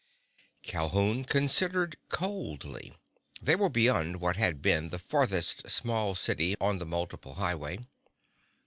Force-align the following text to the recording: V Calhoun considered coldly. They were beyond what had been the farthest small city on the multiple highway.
V 0.63 0.71
Calhoun 0.71 1.23
considered 1.25 1.95
coldly. 2.09 2.97
They 3.39 3.55
were 3.55 3.69
beyond 3.69 4.19
what 4.19 4.35
had 4.35 4.59
been 4.59 4.89
the 4.89 4.97
farthest 4.97 5.69
small 5.69 6.15
city 6.15 6.55
on 6.59 6.79
the 6.79 6.87
multiple 6.87 7.35
highway. 7.35 7.85